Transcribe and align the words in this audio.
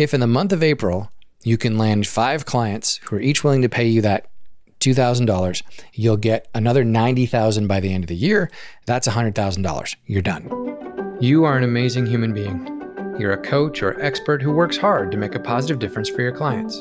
If 0.00 0.14
in 0.14 0.20
the 0.20 0.26
month 0.26 0.54
of 0.54 0.62
April 0.62 1.12
you 1.44 1.58
can 1.58 1.76
land 1.76 2.06
five 2.06 2.46
clients 2.46 2.96
who 3.02 3.16
are 3.16 3.20
each 3.20 3.44
willing 3.44 3.60
to 3.60 3.68
pay 3.68 3.86
you 3.86 4.00
that 4.00 4.30
$2,000, 4.80 5.62
you'll 5.92 6.16
get 6.16 6.48
another 6.54 6.84
90,000 6.84 7.66
by 7.66 7.80
the 7.80 7.92
end 7.92 8.04
of 8.04 8.08
the 8.08 8.16
year. 8.16 8.50
That's 8.86 9.06
$100,000. 9.06 9.96
You're 10.06 10.22
done. 10.22 11.18
You 11.20 11.44
are 11.44 11.58
an 11.58 11.64
amazing 11.64 12.06
human 12.06 12.32
being. 12.32 12.66
You're 13.18 13.34
a 13.34 13.42
coach 13.42 13.82
or 13.82 14.00
expert 14.00 14.40
who 14.40 14.52
works 14.52 14.78
hard 14.78 15.10
to 15.10 15.18
make 15.18 15.34
a 15.34 15.38
positive 15.38 15.78
difference 15.78 16.08
for 16.08 16.22
your 16.22 16.32
clients. 16.34 16.80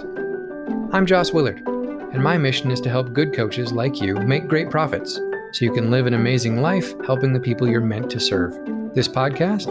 I'm 0.94 1.06
Joss 1.06 1.34
Willard, 1.34 1.62
and 1.68 2.24
my 2.24 2.38
mission 2.38 2.72
is 2.72 2.80
to 2.80 2.90
help 2.90 3.12
good 3.12 3.34
coaches 3.34 3.74
like 3.74 4.00
you 4.00 4.16
make 4.16 4.48
great 4.48 4.70
profits 4.70 5.16
so 5.52 5.66
you 5.66 5.74
can 5.74 5.92
live 5.92 6.08
an 6.08 6.14
amazing 6.14 6.62
life 6.62 6.94
helping 7.06 7.34
the 7.34 7.42
people 7.42 7.68
you're 7.68 7.82
meant 7.82 8.10
to 8.12 8.20
serve. 8.22 8.58
This 8.94 9.10
podcast 9.10 9.68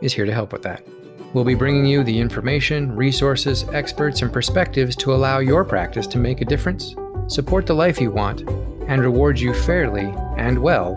is 0.00 0.12
here 0.12 0.26
to 0.26 0.34
help 0.34 0.52
with 0.52 0.62
that. 0.62 0.82
We'll 1.34 1.44
be 1.44 1.54
bringing 1.54 1.84
you 1.84 2.04
the 2.04 2.18
information, 2.18 2.96
resources, 2.96 3.64
experts, 3.74 4.22
and 4.22 4.32
perspectives 4.32 4.96
to 4.96 5.12
allow 5.12 5.40
your 5.40 5.62
practice 5.62 6.06
to 6.06 6.18
make 6.18 6.40
a 6.40 6.46
difference, 6.46 6.96
support 7.26 7.66
the 7.66 7.74
life 7.74 8.00
you 8.00 8.10
want, 8.10 8.48
and 8.86 9.02
reward 9.02 9.38
you 9.38 9.52
fairly 9.52 10.10
and 10.38 10.58
well 10.58 10.96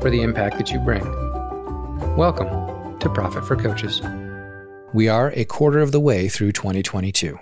for 0.00 0.08
the 0.08 0.22
impact 0.22 0.56
that 0.58 0.70
you 0.70 0.78
bring. 0.78 1.02
Welcome 2.16 2.96
to 3.00 3.10
Profit 3.10 3.44
for 3.44 3.56
Coaches. 3.56 4.00
We 4.94 5.08
are 5.08 5.32
a 5.34 5.44
quarter 5.44 5.80
of 5.80 5.90
the 5.90 5.98
way 5.98 6.28
through 6.28 6.52
2022. 6.52 7.40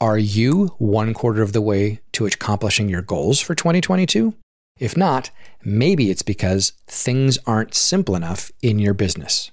Are 0.00 0.18
you 0.18 0.74
one 0.78 1.14
quarter 1.14 1.42
of 1.42 1.52
the 1.52 1.62
way 1.62 2.00
to 2.10 2.26
accomplishing 2.26 2.88
your 2.88 3.02
goals 3.02 3.40
for 3.40 3.54
2022? 3.54 4.34
If 4.80 4.96
not, 4.96 5.30
maybe 5.62 6.10
it's 6.10 6.22
because 6.22 6.72
things 6.88 7.38
aren't 7.46 7.76
simple 7.76 8.16
enough 8.16 8.50
in 8.62 8.80
your 8.80 8.94
business. 8.94 9.52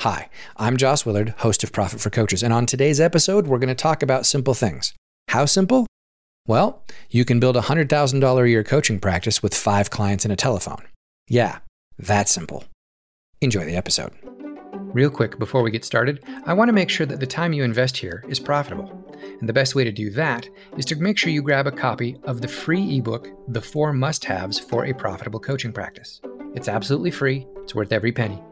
Hi, 0.00 0.28
I'm 0.56 0.76
Joss 0.76 1.06
Willard, 1.06 1.28
host 1.38 1.62
of 1.62 1.70
Profit 1.70 2.00
for 2.00 2.10
Coaches, 2.10 2.42
and 2.42 2.52
on 2.52 2.66
today's 2.66 3.00
episode, 3.00 3.46
we're 3.46 3.58
going 3.58 3.68
to 3.68 3.74
talk 3.74 4.02
about 4.02 4.26
simple 4.26 4.52
things. 4.52 4.94
How 5.28 5.44
simple? 5.44 5.86
Well, 6.48 6.82
you 7.08 7.24
can 7.24 7.38
build 7.38 7.56
a 7.56 7.60
$100,000 7.60 8.44
a 8.44 8.50
year 8.50 8.64
coaching 8.64 8.98
practice 8.98 9.44
with 9.44 9.54
five 9.54 9.90
clients 9.90 10.24
and 10.24 10.32
a 10.32 10.36
telephone. 10.36 10.82
Yeah, 11.28 11.60
that's 11.98 12.32
simple. 12.32 12.64
Enjoy 13.40 13.64
the 13.64 13.76
episode. 13.76 14.10
Real 14.92 15.08
quick, 15.08 15.38
before 15.38 15.62
we 15.62 15.70
get 15.70 15.84
started, 15.84 16.24
I 16.46 16.52
want 16.52 16.68
to 16.68 16.72
make 16.72 16.90
sure 16.90 17.06
that 17.06 17.20
the 17.20 17.26
time 17.26 17.52
you 17.52 17.62
invest 17.62 17.96
here 17.96 18.24
is 18.28 18.40
profitable. 18.40 18.90
And 19.38 19.48
the 19.48 19.52
best 19.52 19.76
way 19.76 19.84
to 19.84 19.92
do 19.92 20.10
that 20.10 20.48
is 20.76 20.84
to 20.86 20.96
make 20.96 21.16
sure 21.16 21.30
you 21.30 21.42
grab 21.42 21.68
a 21.68 21.72
copy 21.72 22.16
of 22.24 22.40
the 22.40 22.48
free 22.48 22.98
ebook, 22.98 23.28
The 23.46 23.62
Four 23.62 23.92
Must 23.92 24.24
Haves 24.24 24.58
for 24.58 24.84
a 24.84 24.92
Profitable 24.92 25.38
Coaching 25.38 25.72
Practice. 25.72 26.20
It's 26.56 26.68
absolutely 26.68 27.12
free, 27.12 27.46
it's 27.62 27.74
worth 27.74 27.92
every 27.92 28.10
penny. 28.10 28.42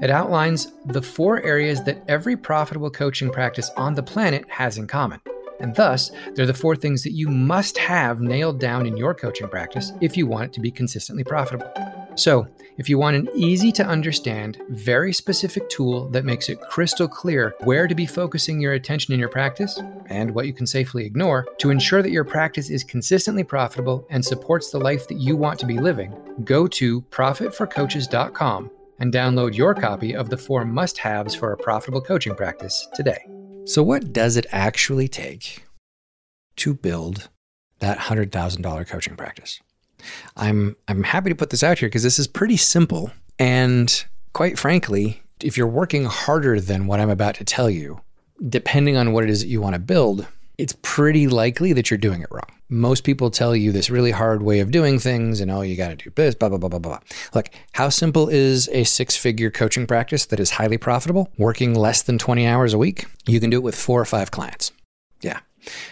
It 0.00 0.10
outlines 0.10 0.72
the 0.86 1.02
four 1.02 1.42
areas 1.42 1.82
that 1.84 2.02
every 2.08 2.36
profitable 2.36 2.90
coaching 2.90 3.30
practice 3.30 3.70
on 3.76 3.94
the 3.94 4.02
planet 4.02 4.44
has 4.48 4.78
in 4.78 4.86
common. 4.86 5.20
And 5.60 5.74
thus, 5.76 6.10
they're 6.34 6.44
the 6.44 6.54
four 6.54 6.74
things 6.74 7.04
that 7.04 7.12
you 7.12 7.28
must 7.28 7.78
have 7.78 8.20
nailed 8.20 8.58
down 8.58 8.84
in 8.84 8.96
your 8.96 9.14
coaching 9.14 9.48
practice 9.48 9.92
if 10.00 10.16
you 10.16 10.26
want 10.26 10.46
it 10.46 10.52
to 10.54 10.60
be 10.60 10.70
consistently 10.70 11.24
profitable. 11.24 11.72
So, 12.14 12.46
if 12.78 12.88
you 12.88 12.98
want 12.98 13.16
an 13.16 13.28
easy 13.34 13.70
to 13.72 13.86
understand, 13.86 14.60
very 14.68 15.12
specific 15.12 15.68
tool 15.68 16.08
that 16.10 16.24
makes 16.24 16.48
it 16.48 16.60
crystal 16.60 17.06
clear 17.06 17.54
where 17.60 17.86
to 17.86 17.94
be 17.94 18.06
focusing 18.06 18.60
your 18.60 18.72
attention 18.72 19.12
in 19.14 19.20
your 19.20 19.28
practice 19.28 19.78
and 20.06 20.30
what 20.30 20.46
you 20.46 20.52
can 20.52 20.66
safely 20.66 21.04
ignore 21.04 21.46
to 21.58 21.70
ensure 21.70 22.02
that 22.02 22.10
your 22.10 22.24
practice 22.24 22.70
is 22.70 22.82
consistently 22.82 23.44
profitable 23.44 24.06
and 24.10 24.24
supports 24.24 24.70
the 24.70 24.80
life 24.80 25.06
that 25.08 25.20
you 25.20 25.36
want 25.36 25.58
to 25.60 25.66
be 25.66 25.78
living, 25.78 26.14
go 26.44 26.66
to 26.66 27.02
profitforcoaches.com 27.02 28.70
and 29.02 29.12
download 29.12 29.56
your 29.56 29.74
copy 29.74 30.14
of 30.14 30.30
the 30.30 30.36
four 30.36 30.64
must 30.64 30.96
haves 30.96 31.34
for 31.34 31.52
a 31.52 31.56
profitable 31.56 32.00
coaching 32.00 32.36
practice 32.36 32.86
today. 32.94 33.18
So, 33.64 33.82
what 33.82 34.12
does 34.12 34.36
it 34.36 34.46
actually 34.52 35.08
take 35.08 35.64
to 36.56 36.72
build 36.72 37.28
that 37.80 37.98
$100,000 37.98 38.86
coaching 38.86 39.16
practice? 39.16 39.60
I'm, 40.36 40.76
I'm 40.86 41.02
happy 41.02 41.30
to 41.30 41.34
put 41.34 41.50
this 41.50 41.64
out 41.64 41.80
here 41.80 41.88
because 41.88 42.04
this 42.04 42.20
is 42.20 42.28
pretty 42.28 42.56
simple. 42.56 43.10
And 43.40 44.04
quite 44.34 44.56
frankly, 44.56 45.20
if 45.40 45.56
you're 45.56 45.66
working 45.66 46.04
harder 46.04 46.60
than 46.60 46.86
what 46.86 47.00
I'm 47.00 47.10
about 47.10 47.34
to 47.36 47.44
tell 47.44 47.68
you, 47.68 48.00
depending 48.48 48.96
on 48.96 49.12
what 49.12 49.24
it 49.24 49.30
is 49.30 49.40
that 49.40 49.48
you 49.48 49.60
want 49.60 49.74
to 49.74 49.80
build, 49.80 50.28
it's 50.62 50.76
pretty 50.82 51.26
likely 51.26 51.72
that 51.72 51.90
you're 51.90 51.98
doing 51.98 52.22
it 52.22 52.28
wrong. 52.30 52.46
Most 52.68 53.02
people 53.02 53.30
tell 53.30 53.56
you 53.56 53.72
this 53.72 53.90
really 53.90 54.12
hard 54.12 54.42
way 54.42 54.60
of 54.60 54.70
doing 54.70 55.00
things 55.00 55.40
and 55.40 55.50
oh, 55.50 55.62
you 55.62 55.76
got 55.76 55.88
to 55.88 55.96
do 55.96 56.10
this, 56.14 56.36
blah, 56.36 56.48
blah, 56.48 56.58
blah, 56.58 56.68
blah, 56.68 56.78
blah. 56.78 57.00
Look, 57.34 57.50
how 57.72 57.88
simple 57.88 58.28
is 58.28 58.68
a 58.68 58.84
six 58.84 59.16
figure 59.16 59.50
coaching 59.50 59.88
practice 59.88 60.24
that 60.26 60.38
is 60.38 60.52
highly 60.52 60.78
profitable, 60.78 61.32
working 61.36 61.74
less 61.74 62.02
than 62.02 62.16
20 62.16 62.46
hours 62.46 62.72
a 62.72 62.78
week? 62.78 63.06
You 63.26 63.40
can 63.40 63.50
do 63.50 63.56
it 63.56 63.64
with 63.64 63.74
four 63.74 64.00
or 64.00 64.04
five 64.04 64.30
clients. 64.30 64.70
Yeah. 65.20 65.40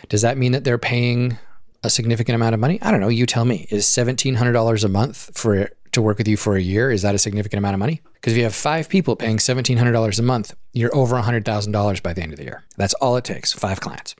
Does 0.09 0.23
that 0.23 0.39
mean 0.39 0.53
that 0.53 0.63
they're 0.63 0.79
paying 0.79 1.37
a 1.83 1.91
significant 1.91 2.37
amount 2.37 2.55
of 2.55 2.61
money? 2.61 2.81
I 2.81 2.93
don't 2.93 3.01
know. 3.01 3.09
You 3.09 3.27
tell 3.27 3.45
me. 3.45 3.67
Is 3.71 3.87
$1,700 3.87 4.85
a 4.85 4.89
month 4.89 5.37
for 5.37 5.69
to 5.91 6.01
work 6.01 6.19
with 6.19 6.29
you 6.29 6.37
for 6.37 6.55
a 6.55 6.63
year? 6.63 6.93
Is 6.93 7.03
that 7.03 7.17
a 7.17 7.19
significant 7.19 7.59
amount 7.59 7.75
of 7.75 7.81
money? 7.81 8.03
Because 8.15 8.35
if 8.35 8.37
you 8.37 8.45
have 8.45 8.55
five 8.55 8.89
people 8.89 9.17
paying 9.17 9.39
$1,700 9.39 10.19
a 10.19 10.23
month, 10.23 10.55
you're 10.73 10.95
over 10.95 11.17
$100,000 11.17 12.03
by 12.05 12.13
the 12.13 12.23
end 12.23 12.33
of 12.33 12.39
the 12.39 12.45
year. 12.45 12.63
That's 12.77 12.95
all 12.95 13.17
it 13.17 13.25
takes, 13.25 13.53
five 13.53 13.81
clients. 13.81 14.15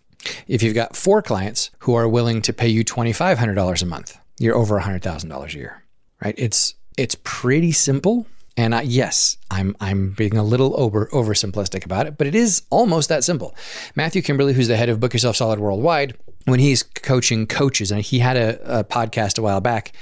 If 0.47 0.63
you've 0.63 0.75
got 0.75 0.97
four 0.97 1.23
clients 1.23 1.71
who 1.81 1.95
are 1.95 2.09
willing 2.09 2.43
to 2.43 2.53
pay 2.53 2.69
you 2.69 2.85
$2,500 2.85 3.83
a 3.83 3.87
month, 3.87 4.19
you're 4.39 4.57
over 4.57 4.79
$100,000 4.79 5.55
a 5.55 5.59
year, 5.59 5.85
right? 6.23 6.35
It's, 6.37 6.75
it's 6.97 7.17
pretty 7.23 7.73
simple. 7.73 8.27
And 8.57 8.75
I, 8.75 8.83
yes, 8.83 9.37
I'm 9.51 9.75
I'm 9.81 10.11
being 10.11 10.37
a 10.37 10.43
little 10.43 10.79
over 10.79 11.07
oversimplistic 11.13 11.85
about 11.85 12.07
it, 12.07 12.19
but 12.19 12.27
it 12.27 12.35
is 12.35 12.63
almost 12.69 13.09
that 13.09 13.25
simple. 13.25 13.55
Matthew 13.95 14.21
Kimberley, 14.21 14.53
who's 14.53 14.69
the 14.69 14.77
head 14.77 14.89
of 14.89 15.01
Book 15.01 15.15
Yourself 15.15 15.37
Solid 15.37 15.61
Worldwide, 15.61 16.15
when 16.45 16.61
he's 16.61 16.83
coaching 16.83 17.47
coaches, 17.47 17.91
and 17.91 18.03
he 18.03 18.19
had 18.19 18.37
a, 18.37 18.81
a 18.81 18.85
podcast 18.85 19.39
a 19.39 19.43
while 19.43 19.61
back. 19.61 19.93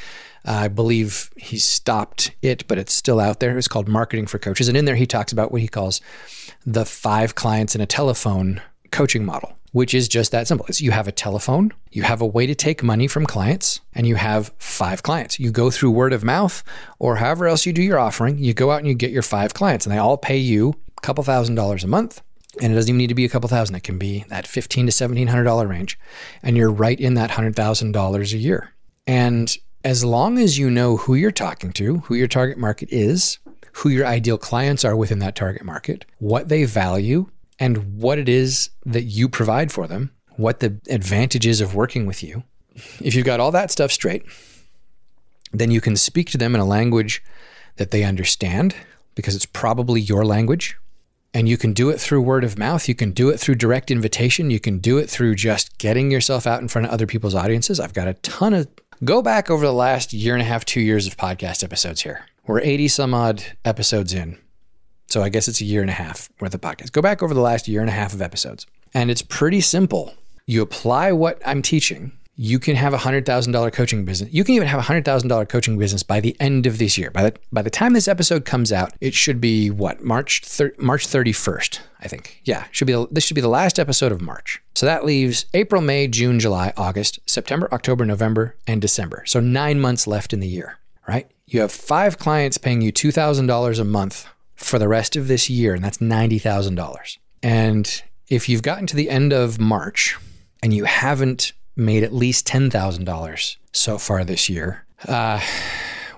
I 0.45 0.69
believe 0.69 1.31
he 1.37 1.59
stopped 1.59 2.33
it, 2.41 2.67
but 2.67 2.79
it's 2.79 2.95
still 2.95 3.21
out 3.21 3.39
there. 3.39 3.59
It's 3.59 3.69
called 3.69 3.87
Marketing 3.87 4.27
for 4.27 4.39
Coaches, 4.39 4.67
and 4.67 4.77
in 4.77 4.87
there 4.87 4.97
he 4.97 5.07
talks 5.07 5.31
about 5.31 5.53
what 5.53 5.61
he 5.61 5.69
calls 5.69 6.01
the 6.67 6.87
five 6.87 7.35
clients 7.35 7.75
in 7.75 7.81
a 7.81 7.87
telephone 7.87 8.63
coaching 8.91 9.25
model 9.25 9.58
which 9.79 9.95
is 9.95 10.09
just 10.09 10.33
that 10.33 10.49
simple. 10.49 10.67
It's 10.69 10.81
you 10.81 10.91
have 10.91 11.07
a 11.07 11.13
telephone, 11.13 11.73
you 11.93 12.03
have 12.03 12.21
a 12.21 12.27
way 12.27 12.49
to 12.49 12.55
take 12.57 12.83
money 12.83 13.07
from 13.07 13.25
clients, 13.25 13.81
and 13.95 14.09
you 14.09 14.17
have 14.17 14.53
five 14.59 15.05
clients. 15.05 15.39
You 15.39 15.53
go 15.53 15.71
through 15.71 15.93
word 15.93 16.13
of 16.13 16.25
mouth 16.25 16.65
or 16.99 17.15
however 17.15 17.47
else 17.47 17.65
you 17.65 17.73
do 17.73 17.81
your 17.81 18.01
offering, 18.01 18.39
you 18.39 18.55
go 18.55 18.73
out 18.73 18.81
and 18.81 18.89
you 18.89 18.95
get 18.95 19.13
your 19.13 19.23
five 19.23 19.55
clients, 19.55 19.87
and 19.87 19.95
they 19.95 19.99
all 19.99 20.17
pay 20.17 20.37
you 20.37 20.75
a 20.97 21.01
couple 21.03 21.23
thousand 21.23 21.55
dollars 21.55 21.85
a 21.85 21.87
month. 21.87 22.23
And 22.61 22.73
it 22.73 22.75
doesn't 22.75 22.89
even 22.89 22.99
need 22.99 23.07
to 23.07 23.15
be 23.15 23.25
a 23.25 23.29
couple 23.29 23.49
thousand. 23.49 23.77
It 23.77 23.85
can 23.85 23.99
be 23.99 24.25
that 24.31 24.49
fifteen 24.49 24.87
to 24.87 24.91
seventeen 24.91 25.29
hundred 25.29 25.45
dollar 25.45 25.69
range, 25.69 25.97
and 26.43 26.57
you're 26.57 26.73
right 26.73 26.99
in 26.99 27.15
that 27.15 27.31
hundred 27.31 27.55
thousand 27.55 27.93
dollars 27.93 28.33
a 28.33 28.39
year. 28.39 28.73
And 29.07 29.57
as 29.85 30.05
long 30.05 30.39
as 30.39 30.59
you 30.59 30.71
know 30.71 30.97
who 30.97 31.15
you're 31.15 31.31
talking 31.31 31.73
to, 31.75 31.99
who 31.99 32.17
your 32.17 32.27
target 32.27 32.59
market 32.59 32.89
is, 32.91 33.39
who 33.75 33.91
your 33.91 34.07
ideal 34.07 34.39
clients 34.39 34.85
are 34.85 34.97
within 34.97 35.21
that 35.21 35.37
target 35.37 35.65
market, 35.65 36.05
what 36.19 36.49
they 36.49 36.65
value, 36.65 37.31
and 37.59 37.99
what 38.01 38.19
it 38.19 38.29
is 38.29 38.71
that 38.87 39.05
you 39.05 39.29
provide 39.29 39.73
for 39.73 39.87
them, 39.87 40.13
what 40.37 40.61
the 40.61 40.79
advantages 40.89 41.61
of 41.61 41.75
working 41.75 42.07
with 42.07 42.23
you. 42.23 42.45
If 43.01 43.15
you've 43.15 43.27
got 43.27 43.41
all 43.41 43.51
that 43.53 43.71
stuff 43.71 43.91
straight, 43.91 44.25
then 45.53 45.71
you 45.71 45.81
can 45.81 45.97
speak 45.97 46.31
to 46.31 46.39
them 46.39 46.55
in 46.55 46.61
a 46.61 46.65
language 46.65 47.23
that 47.77 47.91
they 47.91 48.05
understand 48.05 48.75
because 49.15 49.35
it's 49.35 49.47
probably 49.47 50.01
your 50.01 50.25
language. 50.25 50.77
And 51.35 51.49
you 51.49 51.59
can 51.59 51.73
do 51.73 51.91
it 51.91 52.01
through 52.01 52.23
word 52.23 52.45
of 52.45 52.59
mouth. 52.59 52.89
You 52.89 52.95
can 52.95 53.11
do 53.11 53.29
it 53.29 53.39
through 53.39 53.57
direct 53.57 53.91
invitation. 53.91 54.51
You 54.51 54.61
can 54.61 54.79
do 54.79 54.97
it 54.97 55.11
through 55.11 55.35
just 55.35 55.77
getting 55.79 56.11
yourself 56.11 56.47
out 56.47 56.63
in 56.63 56.69
front 56.69 56.87
of 56.87 56.93
other 56.93 57.07
people's 57.07 57.35
audiences. 57.35 57.79
I've 57.79 57.93
got 57.93 58.09
a 58.09 58.15
ton 58.15 58.55
of, 58.55 58.69
go 59.05 59.21
back 59.21 59.51
over 59.51 59.67
the 59.67 59.73
last 59.73 60.13
year 60.13 60.35
and 60.35 60.43
a 60.43 60.47
half, 60.47 60.65
two 60.65 60.81
years 60.81 61.07
of 61.07 61.17
podcast 61.17 61.63
episodes 61.63 62.03
here. 62.03 62.25
We're 62.47 62.61
80 62.61 62.89
some 62.89 63.13
odd 63.13 63.45
episodes 63.65 64.15
in. 64.15 64.39
So 65.09 65.23
I 65.23 65.31
guess 65.31 65.49
it's 65.49 65.61
a 65.61 65.65
year 65.65 65.81
and 65.81 65.91
a 65.91 65.95
half 65.95 66.29
worth 66.39 66.55
of 66.55 66.61
podcast. 66.61 66.93
Go 66.93 67.03
back 67.03 67.23
over 67.23 67.35
the 67.35 67.41
last 67.41 67.67
year 67.67 67.81
and 67.81 67.89
a 67.89 67.95
half 67.95 68.13
of 68.13 68.23
episodes. 68.23 68.67
And 68.95 69.11
it's 69.11 69.23
pretty 69.23 69.61
simple. 69.61 70.15
You 70.47 70.63
apply 70.63 71.13
what 71.13 71.41
I'm 71.45 71.63
teaching. 71.63 72.13
You 72.41 72.59
can 72.61 72.77
have 72.77 72.95
a 72.95 72.99
hundred 72.99 73.27
thousand 73.27 73.53
dollar 73.53 73.71
coaching 73.71 74.05
business. 74.05 74.33
You 74.33 74.45
can 74.45 74.55
even 74.55 74.69
have 74.69 74.79
a 74.79 74.83
hundred 74.83 75.05
thousand 75.05 75.29
dollar 75.29 75.45
coaching 75.45 75.77
business 75.77 76.05
by 76.05 76.21
the 76.21 76.37
end 76.39 76.67
of 76.67 76.79
this 76.79 76.97
year. 76.97 77.11
By 77.11 77.25
the 77.25 77.35
by 77.53 77.63
the 77.63 77.71
time 77.71 77.95
this 77.95 78.07
episode 78.07 78.45
comes 78.45 78.71
out, 78.71 78.93
it 79.01 79.13
should 79.13 79.41
be 79.41 79.71
what 79.71 80.05
March 80.05 80.43
thir- 80.45 80.75
March 80.79 81.07
thirty 81.07 81.33
first. 81.33 81.81
I 82.01 82.07
think. 82.07 82.41
Yeah, 82.45 82.67
should 82.71 82.87
be 82.87 83.07
this 83.11 83.25
should 83.25 83.35
be 83.35 83.41
the 83.41 83.49
last 83.49 83.79
episode 83.81 84.13
of 84.13 84.21
March. 84.21 84.63
So 84.77 84.87
that 84.87 85.05
leaves 85.05 85.47
April, 85.53 85.83
May, 85.83 86.07
June, 86.07 86.39
July, 86.39 86.73
August, 86.77 87.19
September, 87.27 87.69
October, 87.73 88.07
November, 88.07 88.55
and 88.69 88.81
December. 88.81 89.25
So 89.27 89.41
nine 89.41 89.81
months 89.81 90.07
left 90.07 90.33
in 90.33 90.39
the 90.39 90.47
year. 90.47 90.79
Right? 91.09 91.29
You 91.47 91.63
have 91.63 91.73
five 91.73 92.19
clients 92.19 92.57
paying 92.57 92.83
you 92.83 92.93
two 92.93 93.11
thousand 93.11 93.47
dollars 93.47 93.81
a 93.81 93.85
month 93.85 94.27
for 94.59 94.79
the 94.79 94.89
rest 94.89 95.17
of 95.17 95.29
this 95.29 95.49
year, 95.49 95.75
and 95.75 95.83
that's 95.83 95.99
$90,000. 95.99 97.19
And 97.43 98.03
if 98.29 98.49
you've 98.49 98.63
gotten 98.63 98.87
to 98.89 98.97
the 98.97 99.09
end 99.09 99.33
of 99.33 99.59
March 99.59 100.17
and 100.63 100.75
you 100.75 100.85
haven't 100.85 101.53
made 101.77 102.03
at 102.03 102.13
least 102.13 102.47
$10,000 102.47 103.57
so 103.73 103.99
far 103.99 104.25
this 104.25 104.49
year, 104.49 104.85
uh, 105.07 105.41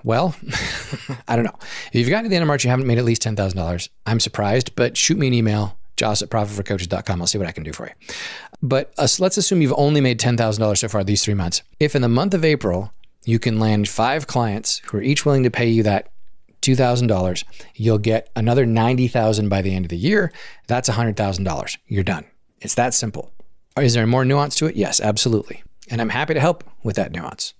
well, 0.03 0.35
I 1.27 1.35
don't 1.35 1.45
know. 1.45 1.57
If 1.93 1.99
you've 1.99 2.09
gotten 2.09 2.23
to 2.23 2.29
the 2.29 2.35
end 2.35 2.43
of 2.43 2.47
March, 2.47 2.63
you 2.63 2.71
haven't 2.71 2.87
made 2.87 2.97
at 2.97 3.05
least 3.05 3.21
$10,000, 3.21 3.89
I'm 4.07 4.19
surprised, 4.19 4.75
but 4.75 4.97
shoot 4.97 5.17
me 5.17 5.27
an 5.27 5.33
email 5.33 5.77
joss 5.95 6.23
at 6.23 6.29
profitforcoaches.com. 6.29 7.21
I'll 7.21 7.27
see 7.27 7.37
what 7.37 7.47
I 7.47 7.51
can 7.51 7.63
do 7.63 7.73
for 7.73 7.85
you. 7.85 8.15
But 8.63 8.91
uh, 8.97 9.07
let's 9.19 9.37
assume 9.37 9.61
you've 9.61 9.73
only 9.77 10.01
made 10.01 10.19
$10,000 10.19 10.77
so 10.77 10.87
far 10.87 11.03
these 11.03 11.23
three 11.23 11.35
months. 11.35 11.61
If 11.79 11.95
in 11.95 12.01
the 12.01 12.09
month 12.09 12.33
of 12.33 12.43
April, 12.43 12.91
you 13.23 13.37
can 13.37 13.59
land 13.59 13.87
five 13.87 14.25
clients 14.25 14.79
who 14.85 14.97
are 14.97 15.01
each 15.01 15.25
willing 15.25 15.43
to 15.43 15.51
pay 15.51 15.69
you 15.69 15.83
that 15.83 16.11
$2,000, 16.61 17.43
you'll 17.75 17.97
get 17.97 18.29
another 18.35 18.65
90,000 18.65 19.49
by 19.49 19.61
the 19.61 19.75
end 19.75 19.85
of 19.85 19.89
the 19.89 19.97
year. 19.97 20.31
That's 20.67 20.89
$100,000. 20.89 21.77
You're 21.87 22.03
done. 22.03 22.25
It's 22.59 22.75
that 22.75 22.93
simple. 22.93 23.31
Is 23.79 23.93
there 23.93 24.05
more 24.05 24.25
nuance 24.25 24.55
to 24.55 24.65
it? 24.65 24.75
Yes, 24.75 24.99
absolutely. 24.99 25.63
And 25.89 26.01
I'm 26.01 26.09
happy 26.09 26.33
to 26.33 26.39
help 26.39 26.63
with 26.83 26.95
that 26.97 27.11
nuance. 27.11 27.53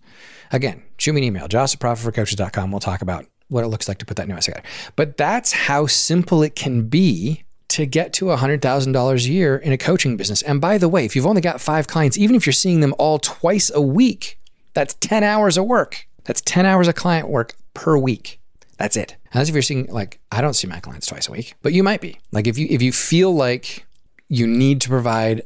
Again, 0.52 0.84
shoot 0.98 1.14
me 1.14 1.22
an 1.22 1.26
email, 1.26 1.48
joss 1.48 1.74
at 1.74 1.80
profitforcoaches.com. 1.80 2.72
We'll 2.72 2.80
talk 2.80 3.02
about 3.02 3.26
what 3.48 3.64
it 3.64 3.68
looks 3.68 3.88
like 3.88 3.98
to 4.00 4.06
put 4.06 4.18
that 4.18 4.28
nuance 4.28 4.46
together. 4.46 4.64
But 4.96 5.18
that's 5.18 5.54
how 5.54 5.88
simple 5.88 6.44
it 6.44 6.56
can 6.56 6.88
be 6.88 7.44
to 7.70 7.86
get 7.86 8.12
to 8.14 8.26
$100,000 8.26 9.26
a 9.26 9.32
year 9.32 9.56
in 9.56 9.72
a 9.72 9.78
coaching 9.78 10.18
business. 10.18 10.42
And 10.42 10.60
by 10.60 10.78
the 10.78 10.90
way, 10.90 11.06
if 11.06 11.16
you've 11.16 11.26
only 11.26 11.42
got 11.42 11.62
five 11.62 11.88
clients, 11.88 12.18
even 12.18 12.36
if 12.36 12.46
you're 12.46 12.54
seeing 12.54 12.82
them 12.82 12.94
all 13.00 13.18
twice 13.18 13.72
a 13.74 13.82
week, 13.82 14.38
that's 14.74 14.94
10 14.96 15.24
hours 15.24 15.58
of 15.58 15.66
work. 15.66 16.06
That's 16.26 16.42
10 16.42 16.66
hours 16.66 16.90
of 16.90 16.96
client 16.96 17.30
work 17.30 17.54
per 17.74 17.98
week. 17.98 18.41
That's 18.82 18.98
it. 18.98 19.16
As 19.36 19.48
if 19.48 19.54
you're 19.54 19.62
seeing 19.62 19.86
like 19.92 20.20
I 20.32 20.42
don't 20.42 20.56
see 20.56 20.66
my 20.66 20.80
clients 20.80 21.06
twice 21.06 21.28
a 21.28 21.32
week, 21.32 21.54
but 21.62 21.72
you 21.72 21.84
might 21.84 22.02
be. 22.02 22.20
Like 22.32 22.48
if 22.48 22.58
you 22.58 22.66
if 22.68 22.82
you 22.82 22.92
feel 22.92 23.32
like 23.32 23.86
you 24.28 24.48
need 24.48 24.82
to 24.82 24.90
provide 24.90 25.44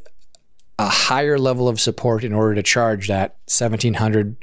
a 0.79 0.87
higher 0.87 1.37
level 1.37 1.67
of 1.67 1.81
support 1.81 2.23
in 2.23 2.31
order 2.31 2.55
to 2.55 2.63
charge 2.63 3.09
that 3.09 3.31
1700 3.47 4.37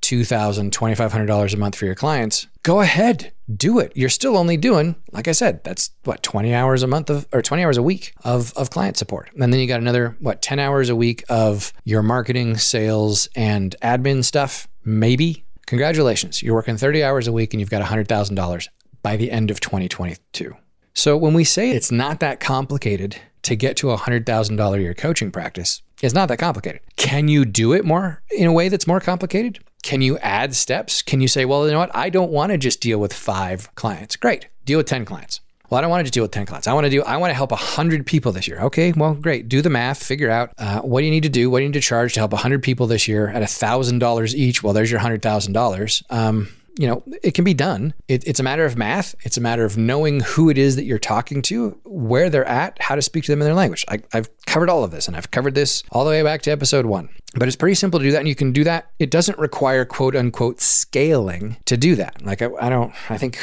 $2,000, 0.00 0.70
$2,500 0.70 1.52
a 1.52 1.56
month 1.58 1.76
for 1.76 1.84
your 1.84 1.94
clients, 1.94 2.46
go 2.62 2.80
ahead, 2.80 3.32
do 3.54 3.78
it. 3.78 3.92
You're 3.94 4.08
still 4.08 4.38
only 4.38 4.56
doing, 4.56 4.96
like 5.12 5.28
I 5.28 5.32
said, 5.32 5.62
that's 5.62 5.90
what, 6.04 6.22
20 6.22 6.54
hours 6.54 6.82
a 6.82 6.86
month 6.86 7.10
of, 7.10 7.28
or 7.34 7.42
20 7.42 7.62
hours 7.62 7.76
a 7.76 7.82
week 7.82 8.14
of, 8.24 8.54
of 8.56 8.70
client 8.70 8.96
support. 8.96 9.28
And 9.34 9.52
then 9.52 9.60
you 9.60 9.66
got 9.66 9.80
another, 9.80 10.16
what, 10.20 10.40
10 10.40 10.58
hours 10.58 10.88
a 10.88 10.96
week 10.96 11.22
of 11.28 11.74
your 11.84 12.02
marketing, 12.02 12.56
sales, 12.56 13.28
and 13.36 13.76
admin 13.82 14.24
stuff, 14.24 14.68
maybe. 14.86 15.44
Congratulations. 15.70 16.42
You're 16.42 16.56
working 16.56 16.76
30 16.76 17.04
hours 17.04 17.28
a 17.28 17.32
week 17.32 17.54
and 17.54 17.60
you've 17.60 17.70
got 17.70 17.80
$100,000 17.80 18.68
by 19.04 19.16
the 19.16 19.30
end 19.30 19.52
of 19.52 19.60
2022. 19.60 20.56
So 20.94 21.16
when 21.16 21.32
we 21.32 21.44
say 21.44 21.70
it's 21.70 21.92
not 21.92 22.18
that 22.18 22.40
complicated 22.40 23.20
to 23.42 23.54
get 23.54 23.76
to 23.76 23.92
a 23.92 23.96
$100,000 23.96 24.74
a 24.74 24.80
year 24.80 24.94
coaching 24.94 25.30
practice, 25.30 25.80
it's 26.02 26.12
not 26.12 26.26
that 26.26 26.40
complicated. 26.40 26.80
Can 26.96 27.28
you 27.28 27.44
do 27.44 27.72
it 27.72 27.84
more 27.84 28.20
in 28.36 28.48
a 28.48 28.52
way 28.52 28.68
that's 28.68 28.88
more 28.88 28.98
complicated? 28.98 29.60
Can 29.84 30.02
you 30.02 30.18
add 30.18 30.56
steps? 30.56 31.02
Can 31.02 31.20
you 31.20 31.28
say, 31.28 31.44
well, 31.44 31.64
you 31.66 31.72
know 31.72 31.78
what? 31.78 31.94
I 31.94 32.10
don't 32.10 32.32
want 32.32 32.50
to 32.50 32.58
just 32.58 32.80
deal 32.80 32.98
with 32.98 33.12
five 33.12 33.72
clients. 33.76 34.16
Great. 34.16 34.48
Deal 34.64 34.78
with 34.78 34.88
10 34.88 35.04
clients. 35.04 35.40
Well, 35.70 35.78
I 35.78 35.82
don't 35.82 35.90
want 35.90 36.00
to 36.00 36.04
just 36.04 36.14
deal 36.14 36.24
with 36.24 36.32
10 36.32 36.46
clients. 36.46 36.66
I 36.66 36.72
want 36.72 36.86
to 36.86 36.90
do, 36.90 37.02
I 37.04 37.16
want 37.16 37.30
to 37.30 37.34
help 37.34 37.52
100 37.52 38.04
people 38.04 38.32
this 38.32 38.48
year. 38.48 38.60
Okay, 38.62 38.92
well, 38.92 39.14
great. 39.14 39.48
Do 39.48 39.62
the 39.62 39.70
math, 39.70 40.02
figure 40.02 40.28
out 40.28 40.52
uh, 40.58 40.80
what 40.80 41.00
do 41.00 41.04
you 41.04 41.12
need 41.12 41.22
to 41.22 41.28
do, 41.28 41.48
what 41.48 41.60
do 41.60 41.62
you 41.62 41.68
need 41.68 41.74
to 41.74 41.80
charge 41.80 42.14
to 42.14 42.20
help 42.20 42.32
100 42.32 42.62
people 42.62 42.88
this 42.88 43.06
year 43.06 43.28
at 43.28 43.42
$1,000 43.42 44.34
each. 44.34 44.62
Well, 44.64 44.72
there's 44.72 44.90
your 44.90 45.00
$100,000. 45.00 46.12
Um, 46.12 46.48
you 46.76 46.86
know, 46.86 47.02
it 47.22 47.34
can 47.34 47.44
be 47.44 47.54
done. 47.54 47.94
It, 48.08 48.26
it's 48.26 48.40
a 48.40 48.42
matter 48.42 48.64
of 48.64 48.76
math. 48.76 49.14
It's 49.22 49.36
a 49.36 49.40
matter 49.40 49.64
of 49.64 49.76
knowing 49.76 50.20
who 50.20 50.50
it 50.50 50.58
is 50.58 50.76
that 50.76 50.84
you're 50.84 50.98
talking 50.98 51.42
to, 51.42 51.78
where 51.84 52.30
they're 52.30 52.44
at, 52.44 52.80
how 52.80 52.94
to 52.94 53.02
speak 53.02 53.24
to 53.24 53.32
them 53.32 53.40
in 53.40 53.44
their 53.44 53.54
language. 53.54 53.84
I, 53.88 54.00
I've 54.12 54.28
covered 54.46 54.70
all 54.70 54.82
of 54.82 54.90
this 54.90 55.06
and 55.06 55.16
I've 55.16 55.30
covered 55.30 55.54
this 55.54 55.84
all 55.90 56.04
the 56.04 56.10
way 56.10 56.22
back 56.22 56.42
to 56.42 56.50
episode 56.50 56.86
one. 56.86 57.10
But 57.34 57.46
it's 57.46 57.56
pretty 57.56 57.74
simple 57.74 58.00
to 58.00 58.04
do 58.04 58.12
that. 58.12 58.18
And 58.18 58.28
you 58.28 58.34
can 58.34 58.52
do 58.52 58.64
that. 58.64 58.90
It 58.98 59.10
doesn't 59.10 59.38
require 59.38 59.84
quote 59.84 60.16
unquote 60.16 60.60
scaling 60.60 61.58
to 61.66 61.76
do 61.76 61.94
that. 61.96 62.24
Like, 62.24 62.42
I, 62.42 62.48
I 62.60 62.68
don't, 62.68 62.92
I 63.10 63.18
think. 63.18 63.38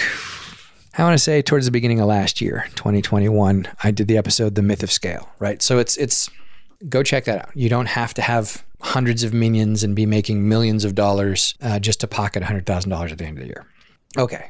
I 0.98 1.04
want 1.04 1.14
to 1.14 1.24
say 1.24 1.44
towards 1.44 1.66
the 1.66 1.72
beginning 1.72 2.00
of 2.00 2.08
last 2.08 2.42
year, 2.42 2.66
2021, 2.76 3.68
I 3.84 3.92
did 3.92 4.08
the 4.08 4.18
episode 4.18 4.56
The 4.56 4.64
Myth 4.64 4.82
of 4.82 4.92
Scale, 4.92 5.30
right? 5.38 5.62
So 5.62 5.78
it's 5.78 5.96
it's 5.98 6.28
go 6.90 7.04
check 7.04 7.26
that 7.26 7.40
out. 7.40 7.56
You 7.56 7.70
don't 7.70 7.86
have 7.86 8.16
to 8.16 8.24
have 8.24 8.66
hundreds 8.82 9.24
of 9.24 9.32
minions 9.32 9.84
and 9.84 9.96
be 9.96 10.08
making 10.08 10.50
millions 10.50 10.84
of 10.84 10.96
dollars 10.96 11.54
uh, 11.62 11.78
just 11.78 12.00
to 12.00 12.08
pocket 12.08 12.42
$100,000 12.42 13.12
at 13.12 13.18
the 13.18 13.26
end 13.26 13.38
of 13.38 13.44
the 13.44 13.48
year. 13.48 13.68
Okay. 14.18 14.50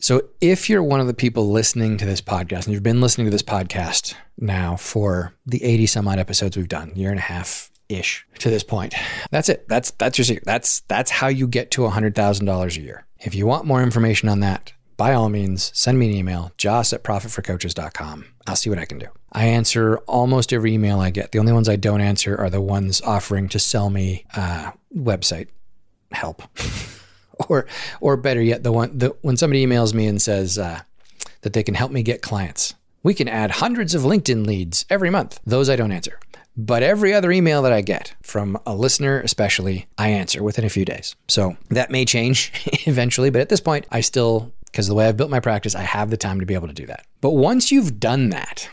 So 0.00 0.22
if 0.40 0.68
you're 0.68 0.82
one 0.82 1.00
of 1.00 1.06
the 1.06 1.14
people 1.14 1.50
listening 1.50 1.96
to 1.98 2.04
this 2.04 2.20
podcast 2.20 2.64
and 2.64 2.74
you've 2.74 2.82
been 2.82 3.00
listening 3.00 3.26
to 3.26 3.30
this 3.30 3.42
podcast 3.42 4.14
now 4.36 4.76
for 4.76 5.32
the 5.46 5.62
80 5.62 5.86
some 5.86 6.08
odd 6.08 6.18
episodes 6.18 6.56
we've 6.56 6.68
done, 6.68 6.92
year 6.96 7.10
and 7.10 7.18
a 7.18 7.22
half 7.22 7.70
ish 7.88 8.26
to 8.40 8.50
this 8.50 8.64
point. 8.64 8.94
That's 9.30 9.48
it. 9.48 9.68
That's 9.68 9.92
that's 9.92 10.18
your 10.18 10.24
secret. 10.24 10.44
That's 10.44 10.80
that's 10.80 11.10
how 11.10 11.28
you 11.28 11.46
get 11.46 11.70
to 11.72 11.82
$100,000 11.82 12.76
a 12.76 12.80
year. 12.80 13.06
If 13.20 13.34
you 13.34 13.46
want 13.46 13.64
more 13.64 13.82
information 13.82 14.28
on 14.28 14.40
that, 14.40 14.72
by 14.96 15.12
all 15.14 15.28
means, 15.28 15.70
send 15.74 15.98
me 15.98 16.08
an 16.08 16.14
email, 16.14 16.52
joss 16.56 16.92
at 16.92 17.02
profitforcoaches.com. 17.02 18.26
I'll 18.46 18.56
see 18.56 18.70
what 18.70 18.78
I 18.78 18.84
can 18.84 18.98
do. 18.98 19.08
I 19.32 19.46
answer 19.46 19.98
almost 20.06 20.52
every 20.52 20.72
email 20.72 21.00
I 21.00 21.10
get. 21.10 21.32
The 21.32 21.38
only 21.38 21.52
ones 21.52 21.68
I 21.68 21.76
don't 21.76 22.00
answer 22.00 22.36
are 22.36 22.50
the 22.50 22.60
ones 22.60 23.00
offering 23.02 23.48
to 23.50 23.58
sell 23.58 23.90
me 23.90 24.26
uh, 24.36 24.72
website 24.94 25.48
help. 26.12 26.42
or 27.48 27.66
or 28.00 28.16
better 28.16 28.42
yet, 28.42 28.62
the 28.62 28.72
one 28.72 28.96
the, 28.96 29.08
when 29.22 29.36
somebody 29.36 29.66
emails 29.66 29.92
me 29.92 30.06
and 30.06 30.22
says 30.22 30.58
uh, 30.58 30.80
that 31.40 31.52
they 31.52 31.62
can 31.62 31.74
help 31.74 31.90
me 31.90 32.02
get 32.02 32.22
clients. 32.22 32.74
We 33.02 33.12
can 33.12 33.28
add 33.28 33.50
hundreds 33.50 33.94
of 33.94 34.02
LinkedIn 34.02 34.46
leads 34.46 34.86
every 34.88 35.10
month. 35.10 35.40
Those 35.44 35.68
I 35.68 35.76
don't 35.76 35.92
answer. 35.92 36.18
But 36.56 36.84
every 36.84 37.12
other 37.12 37.32
email 37.32 37.62
that 37.62 37.72
I 37.72 37.80
get 37.80 38.14
from 38.22 38.58
a 38.64 38.74
listener, 38.74 39.20
especially, 39.20 39.86
I 39.98 40.10
answer 40.10 40.42
within 40.42 40.64
a 40.64 40.70
few 40.70 40.84
days. 40.84 41.16
So 41.26 41.56
that 41.70 41.90
may 41.90 42.04
change 42.04 42.52
eventually, 42.86 43.30
but 43.30 43.40
at 43.40 43.48
this 43.48 43.60
point, 43.60 43.86
I 43.90 44.00
still 44.00 44.52
because 44.74 44.88
the 44.88 44.94
way 44.94 45.06
I've 45.06 45.16
built 45.16 45.30
my 45.30 45.38
practice, 45.38 45.76
I 45.76 45.82
have 45.82 46.10
the 46.10 46.16
time 46.16 46.40
to 46.40 46.46
be 46.46 46.54
able 46.54 46.66
to 46.66 46.74
do 46.74 46.84
that. 46.86 47.06
But 47.20 47.30
once 47.30 47.70
you've 47.70 48.00
done 48.00 48.30
that, 48.30 48.68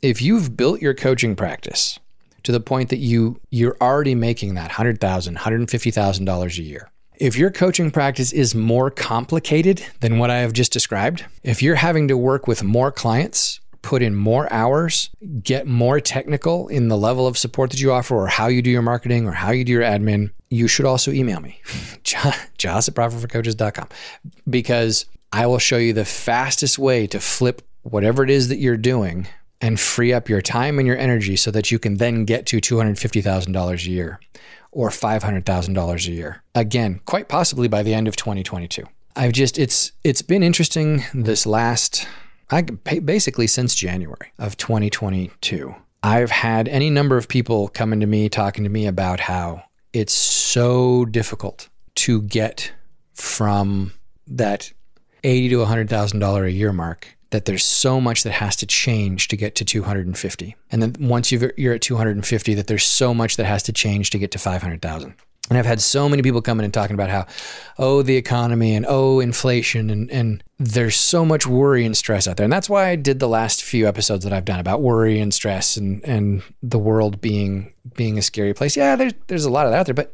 if 0.00 0.22
you've 0.22 0.56
built 0.56 0.80
your 0.80 0.94
coaching 0.94 1.36
practice 1.36 2.00
to 2.44 2.50
the 2.50 2.60
point 2.60 2.88
that 2.88 2.96
you 2.96 3.38
you're 3.50 3.76
already 3.78 4.14
making 4.14 4.54
that 4.54 4.70
$100,000, 4.70 4.98
$150,000 4.98 6.58
a 6.58 6.62
year. 6.62 6.90
If 7.16 7.36
your 7.36 7.50
coaching 7.50 7.90
practice 7.90 8.32
is 8.32 8.54
more 8.54 8.90
complicated 8.90 9.84
than 10.00 10.18
what 10.18 10.30
I 10.30 10.38
have 10.38 10.54
just 10.54 10.72
described, 10.72 11.26
if 11.42 11.62
you're 11.62 11.74
having 11.74 12.08
to 12.08 12.16
work 12.16 12.48
with 12.48 12.64
more 12.64 12.90
clients, 12.90 13.60
put 13.82 14.02
in 14.02 14.14
more 14.14 14.50
hours, 14.52 15.10
get 15.42 15.66
more 15.66 16.00
technical 16.00 16.68
in 16.68 16.88
the 16.88 16.96
level 16.96 17.26
of 17.26 17.36
support 17.36 17.70
that 17.70 17.80
you 17.80 17.92
offer 17.92 18.16
or 18.16 18.28
how 18.28 18.46
you 18.46 18.62
do 18.62 18.70
your 18.70 18.82
marketing 18.82 19.26
or 19.26 19.32
how 19.32 19.50
you 19.50 19.64
do 19.64 19.72
your 19.72 19.82
admin, 19.82 20.30
you 20.48 20.68
should 20.68 20.86
also 20.86 21.10
email 21.10 21.40
me, 21.40 21.60
joss 22.04 22.88
at 22.88 22.94
profitforcoaches.com, 22.94 23.88
because 24.48 25.06
I 25.32 25.46
will 25.46 25.58
show 25.58 25.78
you 25.78 25.92
the 25.92 26.04
fastest 26.04 26.78
way 26.78 27.06
to 27.08 27.20
flip 27.20 27.62
whatever 27.82 28.22
it 28.22 28.30
is 28.30 28.48
that 28.48 28.58
you're 28.58 28.76
doing 28.76 29.26
and 29.60 29.78
free 29.78 30.12
up 30.12 30.28
your 30.28 30.42
time 30.42 30.78
and 30.78 30.86
your 30.86 30.96
energy 30.96 31.36
so 31.36 31.50
that 31.50 31.70
you 31.70 31.78
can 31.78 31.96
then 31.96 32.24
get 32.24 32.46
to 32.46 32.60
$250,000 32.60 33.86
a 33.86 33.90
year 33.90 34.20
or 34.70 34.90
$500,000 34.90 36.08
a 36.08 36.10
year. 36.10 36.42
Again, 36.54 37.00
quite 37.04 37.28
possibly 37.28 37.68
by 37.68 37.82
the 37.82 37.94
end 37.94 38.08
of 38.08 38.16
2022. 38.16 38.84
I've 39.14 39.32
just 39.32 39.58
it's 39.58 39.92
it's 40.04 40.22
been 40.22 40.42
interesting 40.42 41.04
this 41.12 41.44
last 41.44 42.08
I 42.50 42.62
basically 42.62 43.46
since 43.46 43.74
January 43.74 44.32
of 44.38 44.56
2022. 44.56 45.74
I've 46.02 46.30
had 46.30 46.68
any 46.68 46.90
number 46.90 47.16
of 47.16 47.28
people 47.28 47.68
coming 47.68 48.00
to 48.00 48.06
me 48.06 48.28
talking 48.28 48.64
to 48.64 48.70
me 48.70 48.86
about 48.86 49.20
how 49.20 49.62
it's 49.92 50.12
so 50.12 51.04
difficult 51.04 51.68
to 51.94 52.22
get 52.22 52.72
from 53.14 53.92
that 54.26 54.72
eighty 55.24 55.48
to 55.50 55.64
hundred 55.64 55.88
thousand 55.88 56.18
dollar 56.18 56.44
a 56.44 56.50
year 56.50 56.72
mark 56.72 57.16
that 57.30 57.44
there's 57.46 57.64
so 57.64 58.00
much 58.00 58.24
that 58.24 58.32
has 58.32 58.56
to 58.56 58.66
change 58.66 59.28
to 59.28 59.36
get 59.36 59.54
to 59.54 59.64
250 59.64 60.56
and 60.70 60.82
then 60.82 60.94
once 61.08 61.32
you 61.32 61.42
are 61.42 61.72
at 61.72 61.80
250 61.80 62.54
that 62.54 62.66
there's 62.66 62.84
so 62.84 63.14
much 63.14 63.36
that 63.36 63.46
has 63.46 63.62
to 63.62 63.72
change 63.72 64.10
to 64.10 64.18
get 64.18 64.30
to 64.30 64.38
500000 64.38 65.14
and 65.52 65.58
I've 65.58 65.66
had 65.66 65.82
so 65.82 66.08
many 66.08 66.22
people 66.22 66.40
coming 66.40 66.64
and 66.64 66.72
talking 66.72 66.94
about 66.94 67.10
how, 67.10 67.26
oh, 67.78 68.00
the 68.00 68.16
economy 68.16 68.74
and 68.74 68.86
oh, 68.88 69.20
inflation 69.20 69.90
and 69.90 70.10
and 70.10 70.42
there's 70.58 70.96
so 70.96 71.26
much 71.26 71.46
worry 71.46 71.84
and 71.84 71.94
stress 71.94 72.26
out 72.26 72.38
there. 72.38 72.44
And 72.44 72.52
that's 72.52 72.70
why 72.70 72.88
I 72.88 72.96
did 72.96 73.18
the 73.18 73.28
last 73.28 73.62
few 73.62 73.86
episodes 73.86 74.24
that 74.24 74.32
I've 74.32 74.46
done 74.46 74.60
about 74.60 74.80
worry 74.80 75.20
and 75.20 75.34
stress 75.34 75.76
and 75.76 76.02
and 76.06 76.42
the 76.62 76.78
world 76.78 77.20
being 77.20 77.74
being 77.94 78.16
a 78.16 78.22
scary 78.22 78.54
place. 78.54 78.78
Yeah, 78.78 78.96
there's 78.96 79.12
there's 79.26 79.44
a 79.44 79.50
lot 79.50 79.66
of 79.66 79.72
that 79.72 79.80
out 79.80 79.86
there, 79.86 79.94
but 79.94 80.10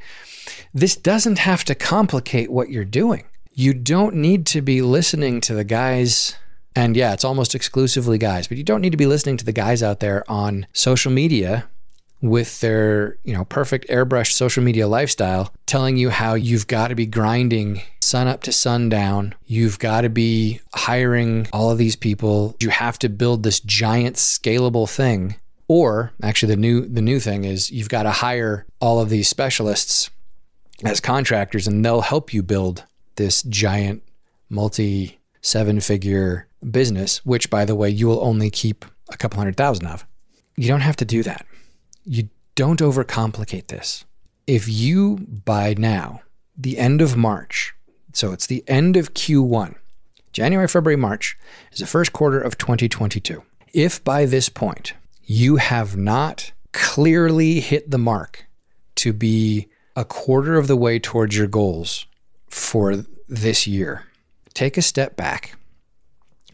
this 0.75 0.97
doesn't 0.97 1.39
have 1.39 1.63
to 1.67 1.77
complicate 1.77 2.51
what 2.51 2.71
you're 2.71 2.85
doing. 2.85 3.23
You 3.53 3.75
don't 3.75 4.17
need 4.17 4.45
to 4.47 4.61
be 4.61 4.83
listening 4.83 5.41
to 5.43 5.55
the 5.55 5.63
guys 5.63 6.35
and 6.75 6.97
yeah, 6.97 7.13
it's 7.13 7.25
almost 7.25 7.55
exclusively 7.55 8.19
guys, 8.19 8.49
but 8.49 8.59
you 8.59 8.65
don't 8.65 8.81
need 8.81 8.91
to 8.91 8.97
be 8.97 9.07
listening 9.07 9.37
to 9.37 9.45
the 9.45 9.53
guys 9.53 9.85
out 9.85 10.01
there 10.01 10.29
on 10.29 10.67
social 10.73 11.13
media 11.13 11.69
with 12.21 12.61
their, 12.61 13.19
you 13.25 13.33
know, 13.33 13.45
perfect 13.45 13.89
airbrush 13.89 14.33
social 14.33 14.63
media 14.63 14.89
lifestyle 14.89 15.53
telling 15.67 15.97
you 15.97 16.11
how 16.11 16.35
you've 16.35 16.67
got 16.67 16.89
to 16.89 16.95
be 16.95 17.07
grinding 17.07 17.83
sun 18.01 18.27
up 18.27 18.43
to 18.43 18.53
sundown. 18.53 19.35
You've 19.47 19.79
got 19.79 20.03
to 20.03 20.09
be 20.09 20.61
hiring 20.75 21.49
all 21.53 21.71
of 21.71 21.79
these 21.79 21.97
people. 21.97 22.57
You 22.61 22.71
have 22.71 22.99
to 23.01 23.09
build 23.09 23.43
this 23.43 23.61
giant 23.61 24.17
scalable 24.17 24.89
thing. 24.89 25.37
Or 25.69 26.13
actually 26.23 26.55
the 26.55 26.61
new 26.61 26.89
the 26.89 27.03
new 27.03 27.21
thing 27.21 27.45
is 27.45 27.71
you've 27.71 27.91
got 27.91 28.05
to 28.05 28.11
hire 28.11 28.67
all 28.81 29.01
of 29.01 29.11
these 29.11 29.29
specialists 29.29 30.11
as 30.83 31.01
contractors 31.01 31.67
and 31.67 31.85
they'll 31.85 32.01
help 32.01 32.33
you 32.33 32.43
build 32.43 32.85
this 33.17 33.43
giant 33.43 34.03
multi 34.49 35.19
seven 35.43 35.81
figure 35.81 36.49
business, 36.71 37.25
which 37.25 37.51
by 37.51 37.65
the 37.65 37.75
way, 37.75 37.91
you 37.91 38.07
will 38.07 38.25
only 38.25 38.51
keep 38.51 38.85
a 39.11 39.17
couple 39.17 39.39
hundred 39.39 39.57
thousand 39.57 39.87
of. 39.87 40.07
You 40.57 40.69
don't 40.69 40.81
have 40.81 40.97
to 40.97 41.05
do 41.05 41.23
that. 41.23 41.47
You 42.11 42.31
don't 42.55 42.81
overcomplicate 42.81 43.67
this. 43.67 44.07
If 44.47 44.67
you 44.67 45.27
by 45.45 45.75
now, 45.77 46.23
the 46.57 46.79
end 46.79 47.03
of 47.03 47.19
March, 47.19 47.75
so 48.15 48.33
it's 48.33 48.47
the 48.47 48.65
end 48.67 48.97
of 48.97 49.13
Q1, 49.13 49.75
January, 50.33 50.67
February, 50.69 50.97
March 50.97 51.37
is 51.71 51.81
the 51.81 51.87
first 51.87 52.15
quarter 52.15 52.41
of 52.41 52.57
2022. 52.57 53.43
If 53.75 54.03
by 54.03 54.25
this 54.25 54.49
point 54.49 54.95
you 55.23 55.57
have 55.57 55.99
not 55.99 56.53
clearly 56.73 57.61
hit 57.61 57.91
the 57.91 57.99
mark 57.99 58.47
to 58.97 59.13
be 59.13 59.69
a 59.95 60.07
quarter 60.07 60.57
of 60.57 60.67
the 60.67 60.79
way 60.79 60.99
towards 60.99 61.37
your 61.37 61.47
goals 61.47 62.07
for 62.49 63.05
this 63.29 63.67
year, 63.67 64.05
take 64.55 64.79
a 64.79 64.83
step 64.83 65.15
back 65.15 65.57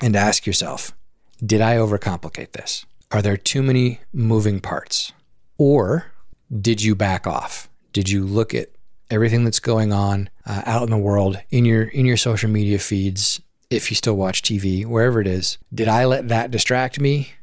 and 0.01 0.17
ask 0.17 0.47
yourself 0.47 0.91
Did 1.39 1.61
I 1.61 1.77
overcomplicate 1.77 2.51
this? 2.53 2.85
Are 3.13 3.23
there 3.23 3.37
too 3.37 3.63
many 3.63 4.01
moving 4.13 4.59
parts? 4.59 5.13
Or 5.59 6.13
did 6.61 6.83
you 6.83 6.95
back 6.95 7.27
off? 7.27 7.69
Did 7.93 8.09
you 8.09 8.25
look 8.25 8.55
at 8.55 8.71
everything 9.11 9.45
that's 9.45 9.61
going 9.61 9.93
on 9.93 10.31
uh, 10.47 10.63
out 10.67 10.83
in 10.83 10.91
the 10.91 10.99
world 10.99 11.39
in 11.51 11.65
your 11.65 11.85
in 11.85 12.07
your 12.07 12.17
social 12.17 12.51
media 12.51 12.79
feeds 12.79 13.41
if 13.71 13.91
you 13.91 13.95
still 13.95 14.17
watch 14.17 14.43
TV 14.43 14.85
wherever 14.85 15.21
it 15.21 15.27
is 15.27 15.59
did 15.73 15.89
I 15.89 16.07
let 16.07 16.29
that 16.29 16.51
distract 16.51 16.99
me 16.99 17.35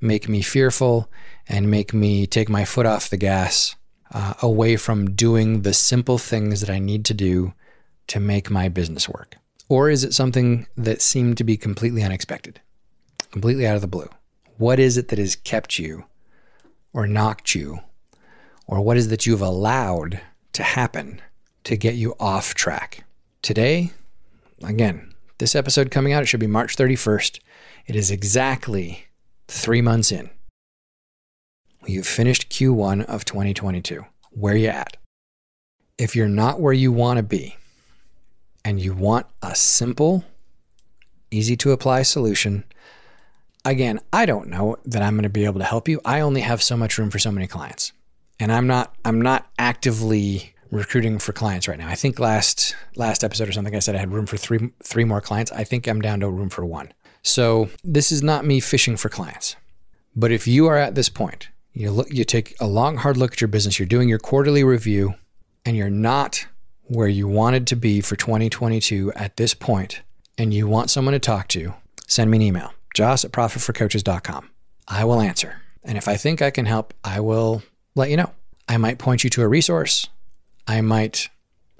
make 0.00 0.28
me 0.28 0.42
fearful 0.42 1.10
and 1.48 1.70
make 1.70 1.94
me 1.94 2.26
take 2.26 2.48
my 2.48 2.64
foot 2.64 2.86
off 2.86 3.10
the 3.10 3.16
gas 3.16 3.74
uh, 4.12 4.34
away 4.42 4.76
from 4.76 5.14
doing 5.14 5.62
the 5.62 5.74
simple 5.74 6.18
things 6.18 6.60
that 6.60 6.70
I 6.70 6.78
need 6.78 7.04
to 7.06 7.14
do 7.14 7.54
to 8.08 8.20
make 8.20 8.50
my 8.50 8.68
business 8.68 9.08
work? 9.08 9.36
Or 9.68 9.90
is 9.90 10.04
it 10.04 10.14
something 10.14 10.66
that 10.76 11.02
seemed 11.02 11.36
to 11.38 11.44
be 11.44 11.56
completely 11.56 12.02
unexpected, 12.02 12.60
completely 13.30 13.66
out 13.66 13.74
of 13.74 13.82
the 13.82 13.86
blue? 13.86 14.08
What 14.56 14.78
is 14.78 14.96
it 14.96 15.08
that 15.08 15.18
has 15.18 15.36
kept 15.36 15.78
you 15.78 16.04
or 16.92 17.06
knocked 17.06 17.54
you? 17.54 17.80
Or 18.66 18.80
what 18.80 18.96
is 18.96 19.08
that 19.08 19.26
you've 19.26 19.42
allowed 19.42 20.20
to 20.52 20.62
happen 20.62 21.20
to 21.64 21.76
get 21.76 21.94
you 21.94 22.14
off 22.20 22.54
track? 22.54 23.04
Today, 23.42 23.92
again, 24.62 25.14
this 25.38 25.54
episode 25.54 25.90
coming 25.90 26.12
out, 26.12 26.22
it 26.22 26.26
should 26.26 26.40
be 26.40 26.46
March 26.46 26.76
31st. 26.76 27.40
It 27.86 27.96
is 27.96 28.10
exactly 28.10 29.06
three 29.46 29.80
months 29.80 30.12
in. 30.12 30.30
You've 31.86 32.06
finished 32.06 32.50
Q1 32.50 33.04
of 33.06 33.24
2022. 33.24 34.04
Where 34.30 34.56
you 34.56 34.68
at? 34.68 34.96
If 35.96 36.14
you're 36.14 36.28
not 36.28 36.60
where 36.60 36.72
you 36.72 36.92
want 36.92 37.16
to 37.16 37.22
be 37.22 37.56
and 38.64 38.80
you 38.80 38.92
want 38.92 39.26
a 39.42 39.54
simple, 39.54 40.24
easy 41.30 41.56
to 41.56 41.72
apply 41.72 42.02
solution, 42.02 42.64
again, 43.64 44.00
I 44.12 44.26
don't 44.26 44.48
know 44.48 44.76
that 44.84 45.02
I'm 45.02 45.14
going 45.14 45.22
to 45.24 45.28
be 45.28 45.44
able 45.44 45.60
to 45.60 45.64
help 45.64 45.88
you. 45.88 46.00
I 46.04 46.20
only 46.20 46.42
have 46.42 46.62
so 46.62 46.76
much 46.76 46.98
room 46.98 47.10
for 47.10 47.18
so 47.18 47.32
many 47.32 47.46
clients. 47.46 47.92
And 48.40 48.52
I'm 48.52 48.66
not 48.66 48.94
I'm 49.04 49.20
not 49.20 49.50
actively 49.58 50.54
recruiting 50.70 51.18
for 51.18 51.32
clients 51.32 51.66
right 51.66 51.78
now. 51.78 51.88
I 51.88 51.94
think 51.94 52.18
last 52.18 52.76
last 52.94 53.24
episode 53.24 53.48
or 53.48 53.52
something 53.52 53.74
I 53.74 53.80
said 53.80 53.96
I 53.96 53.98
had 53.98 54.12
room 54.12 54.26
for 54.26 54.36
3 54.36 54.70
3 54.82 55.04
more 55.04 55.20
clients. 55.20 55.50
I 55.52 55.64
think 55.64 55.88
I'm 55.88 56.00
down 56.00 56.20
to 56.20 56.30
room 56.30 56.48
for 56.48 56.64
1. 56.64 56.92
So, 57.22 57.68
this 57.82 58.12
is 58.12 58.22
not 58.22 58.46
me 58.46 58.60
fishing 58.60 58.96
for 58.96 59.08
clients. 59.08 59.56
But 60.14 60.30
if 60.30 60.46
you 60.46 60.66
are 60.66 60.76
at 60.76 60.94
this 60.94 61.08
point 61.08 61.48
you 61.78 61.92
look, 61.92 62.12
you 62.12 62.24
take 62.24 62.56
a 62.60 62.66
long, 62.66 62.96
hard 62.96 63.16
look 63.16 63.34
at 63.34 63.40
your 63.40 63.46
business. 63.48 63.78
You're 63.78 63.86
doing 63.86 64.08
your 64.08 64.18
quarterly 64.18 64.64
review, 64.64 65.14
and 65.64 65.76
you're 65.76 65.88
not 65.88 66.46
where 66.82 67.06
you 67.06 67.28
wanted 67.28 67.68
to 67.68 67.76
be 67.76 68.00
for 68.00 68.16
2022 68.16 69.12
at 69.14 69.36
this 69.36 69.54
point, 69.54 70.02
and 70.36 70.52
you 70.52 70.66
want 70.66 70.90
someone 70.90 71.12
to 71.12 71.20
talk 71.20 71.46
to. 71.48 71.74
Send 72.08 72.32
me 72.32 72.38
an 72.38 72.42
email, 72.42 72.72
joss 72.98 73.24
at 73.24 73.32
profitforcoaches.com. 73.32 74.50
I 74.88 75.04
will 75.04 75.20
answer. 75.20 75.62
And 75.84 75.96
if 75.96 76.08
I 76.08 76.16
think 76.16 76.42
I 76.42 76.50
can 76.50 76.66
help, 76.66 76.92
I 77.04 77.20
will 77.20 77.62
let 77.94 78.10
you 78.10 78.16
know. 78.16 78.32
I 78.68 78.76
might 78.76 78.98
point 78.98 79.24
you 79.24 79.30
to 79.30 79.42
a 79.42 79.48
resource. 79.48 80.08
I 80.66 80.80
might 80.80 81.30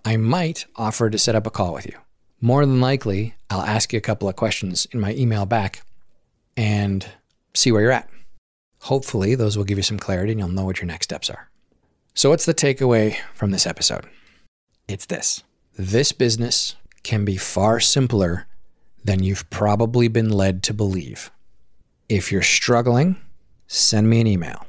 I 0.04 0.16
might 0.16 0.64
offer 0.76 1.10
to 1.10 1.18
set 1.18 1.34
up 1.34 1.46
a 1.46 1.50
call 1.50 1.74
with 1.74 1.86
you. 1.86 1.98
More 2.40 2.64
than 2.64 2.80
likely, 2.80 3.34
I'll 3.50 3.62
ask 3.62 3.92
you 3.92 3.98
a 3.98 4.08
couple 4.08 4.28
of 4.28 4.36
questions 4.36 4.86
in 4.92 5.00
my 5.00 5.12
email 5.12 5.44
back 5.44 5.82
and 6.56 7.04
see 7.52 7.72
where 7.72 7.82
you're 7.82 7.90
at. 7.90 8.08
Hopefully, 8.82 9.34
those 9.34 9.56
will 9.56 9.64
give 9.64 9.76
you 9.76 9.82
some 9.82 9.98
clarity 9.98 10.32
and 10.32 10.38
you'll 10.38 10.48
know 10.48 10.64
what 10.64 10.78
your 10.78 10.86
next 10.86 11.06
steps 11.06 11.28
are. 11.28 11.50
So, 12.14 12.30
what's 12.30 12.46
the 12.46 12.54
takeaway 12.54 13.16
from 13.34 13.50
this 13.50 13.66
episode? 13.66 14.06
It's 14.86 15.06
this 15.06 15.42
this 15.76 16.12
business 16.12 16.76
can 17.02 17.24
be 17.24 17.36
far 17.36 17.80
simpler 17.80 18.46
than 19.08 19.22
you've 19.22 19.48
probably 19.48 20.06
been 20.06 20.28
led 20.28 20.62
to 20.62 20.74
believe. 20.74 21.30
If 22.10 22.30
you're 22.30 22.42
struggling, 22.42 23.16
send 23.66 24.10
me 24.10 24.20
an 24.20 24.26
email. 24.26 24.66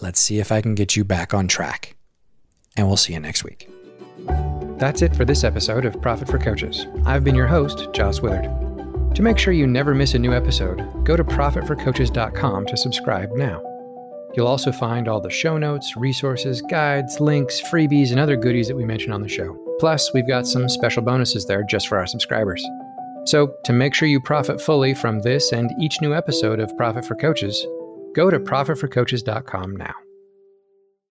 Let's 0.00 0.18
see 0.18 0.38
if 0.38 0.50
I 0.50 0.62
can 0.62 0.74
get 0.74 0.96
you 0.96 1.04
back 1.04 1.34
on 1.34 1.46
track. 1.46 1.94
And 2.74 2.86
we'll 2.86 2.96
see 2.96 3.12
you 3.12 3.20
next 3.20 3.44
week. 3.44 3.68
That's 4.78 5.02
it 5.02 5.14
for 5.14 5.26
this 5.26 5.44
episode 5.44 5.84
of 5.84 6.00
Profit 6.00 6.26
for 6.26 6.38
Coaches. 6.38 6.86
I've 7.04 7.22
been 7.22 7.34
your 7.34 7.46
host, 7.46 7.88
Joss 7.92 8.22
Willard. 8.22 8.44
To 9.14 9.20
make 9.20 9.36
sure 9.36 9.52
you 9.52 9.66
never 9.66 9.94
miss 9.94 10.14
a 10.14 10.18
new 10.18 10.32
episode, 10.32 10.78
go 11.04 11.14
to 11.14 11.22
profitforcoaches.com 11.22 12.64
to 12.64 12.76
subscribe 12.78 13.32
now. 13.32 13.60
You'll 14.34 14.46
also 14.46 14.72
find 14.72 15.06
all 15.06 15.20
the 15.20 15.28
show 15.28 15.58
notes, 15.58 15.98
resources, 15.98 16.62
guides, 16.62 17.20
links, 17.20 17.60
freebies, 17.60 18.10
and 18.10 18.20
other 18.20 18.36
goodies 18.36 18.68
that 18.68 18.76
we 18.76 18.86
mention 18.86 19.12
on 19.12 19.20
the 19.20 19.28
show. 19.28 19.54
Plus, 19.80 20.14
we've 20.14 20.26
got 20.26 20.46
some 20.46 20.66
special 20.70 21.02
bonuses 21.02 21.44
there 21.44 21.62
just 21.62 21.88
for 21.88 21.98
our 21.98 22.06
subscribers. 22.06 22.66
So, 23.26 23.56
to 23.64 23.72
make 23.72 23.94
sure 23.94 24.08
you 24.08 24.20
profit 24.20 24.60
fully 24.60 24.94
from 24.94 25.20
this 25.20 25.52
and 25.52 25.72
each 25.80 26.00
new 26.00 26.14
episode 26.14 26.60
of 26.60 26.76
Profit 26.76 27.04
for 27.04 27.16
Coaches, 27.16 27.66
go 28.14 28.30
to 28.30 28.38
profitforcoaches.com 28.38 29.76
now. 29.76 30.05